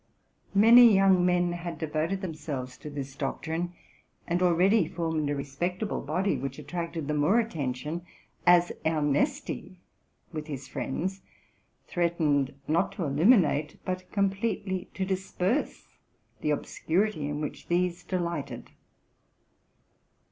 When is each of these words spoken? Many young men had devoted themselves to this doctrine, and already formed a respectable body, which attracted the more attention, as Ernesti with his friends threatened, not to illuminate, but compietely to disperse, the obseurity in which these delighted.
Many 0.55 0.95
young 0.95 1.23
men 1.23 1.51
had 1.51 1.77
devoted 1.77 2.21
themselves 2.21 2.75
to 2.79 2.89
this 2.89 3.15
doctrine, 3.15 3.73
and 4.25 4.41
already 4.41 4.87
formed 4.87 5.29
a 5.29 5.35
respectable 5.35 6.01
body, 6.01 6.37
which 6.39 6.57
attracted 6.57 7.07
the 7.07 7.13
more 7.13 7.39
attention, 7.39 8.03
as 8.47 8.71
Ernesti 8.83 9.77
with 10.33 10.47
his 10.47 10.67
friends 10.67 11.21
threatened, 11.85 12.55
not 12.67 12.93
to 12.93 13.03
illuminate, 13.03 13.79
but 13.85 14.11
compietely 14.11 14.89
to 14.95 15.05
disperse, 15.05 15.85
the 16.39 16.49
obseurity 16.51 17.27
in 17.27 17.39
which 17.39 17.67
these 17.67 18.03
delighted. 18.03 18.71